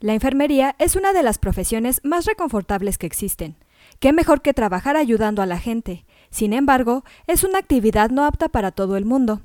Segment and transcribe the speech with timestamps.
[0.00, 3.56] La enfermería es una de las profesiones más reconfortables que existen.
[4.00, 6.04] ¿Qué mejor que trabajar ayudando a la gente?
[6.30, 9.42] Sin embargo, es una actividad no apta para todo el mundo.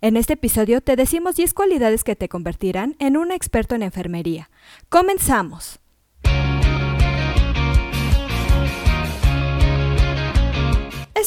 [0.00, 4.50] En este episodio te decimos 10 cualidades que te convertirán en un experto en enfermería.
[4.88, 5.80] ¡Comenzamos!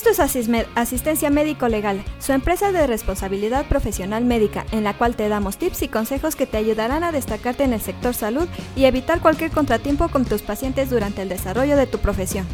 [0.09, 5.27] Esto es Asistencia Médico Legal, su empresa de responsabilidad profesional médica, en la cual te
[5.27, 8.47] damos tips y consejos que te ayudarán a destacarte en el sector salud
[8.77, 12.47] y evitar cualquier contratiempo con tus pacientes durante el desarrollo de tu profesión.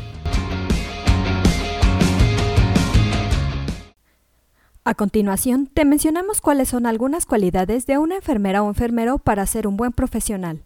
[4.84, 9.68] A continuación, te mencionamos cuáles son algunas cualidades de una enfermera o enfermero para ser
[9.68, 10.64] un buen profesional.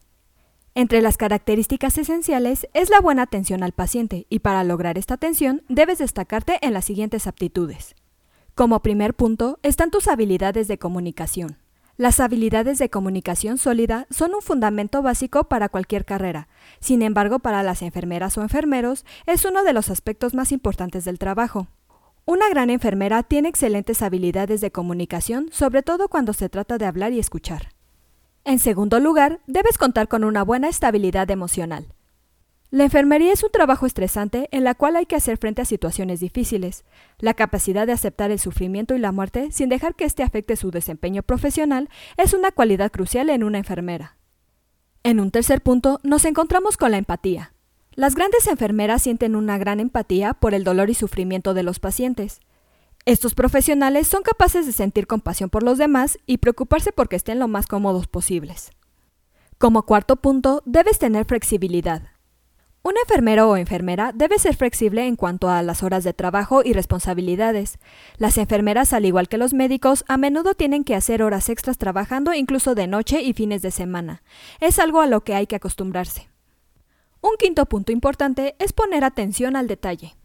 [0.78, 5.64] Entre las características esenciales es la buena atención al paciente y para lograr esta atención
[5.70, 7.96] debes destacarte en las siguientes aptitudes.
[8.54, 11.58] Como primer punto están tus habilidades de comunicación.
[11.98, 16.48] Las habilidades de comunicación sólida son un fundamento básico para cualquier carrera.
[16.80, 21.18] Sin embargo, para las enfermeras o enfermeros es uno de los aspectos más importantes del
[21.18, 21.70] trabajo.
[22.26, 27.14] Una gran enfermera tiene excelentes habilidades de comunicación, sobre todo cuando se trata de hablar
[27.14, 27.70] y escuchar.
[28.48, 31.94] En segundo lugar, debes contar con una buena estabilidad emocional.
[32.70, 36.22] La enfermería es un trabajo estresante en la cual hay que hacer frente a situaciones
[36.22, 36.86] difíciles.
[37.20, 40.72] La capacidad de aceptar el sufrimiento y la muerte sin dejar que éste afecte su
[40.72, 44.16] desempeño profesional es una cualidad crucial en una enfermera.
[45.04, 47.52] En un tercer punto, nos encontramos con la empatía.
[47.96, 52.40] Las grandes enfermeras sienten una gran empatía por el dolor y sufrimiento de los pacientes.
[53.08, 57.48] Estos profesionales son capaces de sentir compasión por los demás y preocuparse porque estén lo
[57.48, 58.72] más cómodos posibles.
[59.58, 62.10] Como cuarto punto, debes tener flexibilidad.
[62.84, 66.74] Un enfermero o enfermera debe ser flexible en cuanto a las horas de trabajo y
[66.74, 67.80] responsabilidades.
[68.18, 72.34] Las enfermeras, al igual que los médicos, a menudo tienen que hacer horas extras trabajando
[72.34, 74.22] incluso de noche y fines de semana.
[74.60, 76.28] Es algo a lo que hay que acostumbrarse.
[77.22, 80.17] Un quinto punto importante es poner atención al detalle.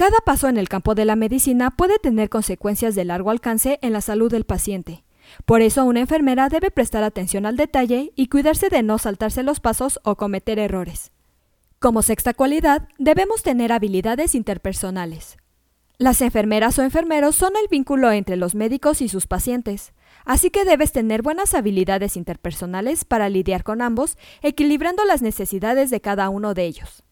[0.00, 3.92] Cada paso en el campo de la medicina puede tener consecuencias de largo alcance en
[3.92, 5.04] la salud del paciente.
[5.44, 9.60] Por eso una enfermera debe prestar atención al detalle y cuidarse de no saltarse los
[9.60, 11.12] pasos o cometer errores.
[11.80, 15.36] Como sexta cualidad, debemos tener habilidades interpersonales.
[15.98, 19.92] Las enfermeras o enfermeros son el vínculo entre los médicos y sus pacientes,
[20.24, 26.00] así que debes tener buenas habilidades interpersonales para lidiar con ambos, equilibrando las necesidades de
[26.00, 27.04] cada uno de ellos.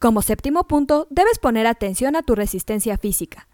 [0.00, 3.48] Como séptimo punto, debes poner atención a tu resistencia física.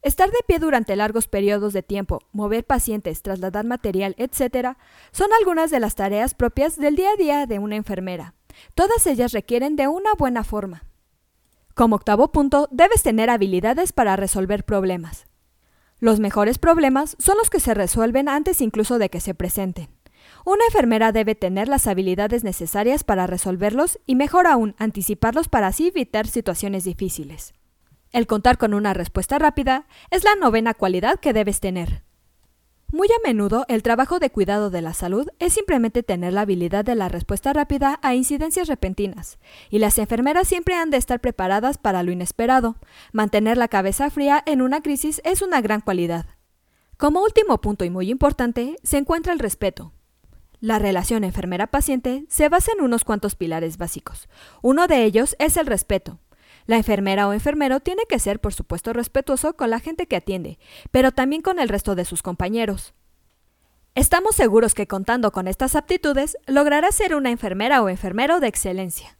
[0.00, 4.78] Estar de pie durante largos periodos de tiempo, mover pacientes, trasladar material, etc.,
[5.12, 8.32] son algunas de las tareas propias del día a día de una enfermera.
[8.74, 10.84] Todas ellas requieren de una buena forma.
[11.74, 15.26] Como octavo punto, debes tener habilidades para resolver problemas.
[15.98, 19.90] Los mejores problemas son los que se resuelven antes incluso de que se presenten.
[20.44, 25.88] Una enfermera debe tener las habilidades necesarias para resolverlos y mejor aún anticiparlos para así
[25.88, 27.54] evitar situaciones difíciles.
[28.12, 32.02] El contar con una respuesta rápida es la novena cualidad que debes tener.
[32.92, 36.84] Muy a menudo el trabajo de cuidado de la salud es simplemente tener la habilidad
[36.84, 39.38] de la respuesta rápida a incidencias repentinas,
[39.70, 42.76] y las enfermeras siempre han de estar preparadas para lo inesperado.
[43.12, 46.26] Mantener la cabeza fría en una crisis es una gran cualidad.
[46.96, 49.92] Como último punto y muy importante, se encuentra el respeto.
[50.60, 54.28] La relación enfermera-paciente se basa en unos cuantos pilares básicos.
[54.60, 56.18] Uno de ellos es el respeto.
[56.66, 60.58] La enfermera o enfermero tiene que ser, por supuesto, respetuoso con la gente que atiende,
[60.90, 62.92] pero también con el resto de sus compañeros.
[63.94, 69.16] Estamos seguros que contando con estas aptitudes lograrás ser una enfermera o enfermero de excelencia.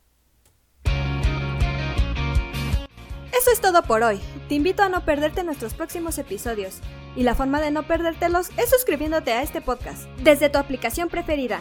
[3.33, 4.21] Eso es todo por hoy.
[4.49, 6.83] Te invito a no perderte nuestros próximos episodios.
[7.17, 11.61] Y la forma de no perdértelos es suscribiéndote a este podcast desde tu aplicación preferida.